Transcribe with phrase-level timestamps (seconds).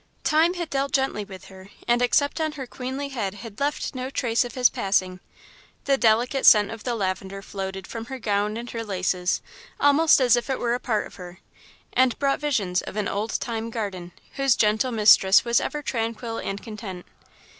[0.23, 4.09] Time had dealt gently with her, and except on her queenly head had left no
[4.09, 5.19] trace of his passing.
[5.85, 9.43] The delicate scent of the lavender floated from her gown and her laces,
[9.79, 11.37] almost as if it were a part of her,
[11.93, 16.63] and brought visions of an old time garden, whose gentle mistress was ever tranquil and
[16.63, 17.05] content.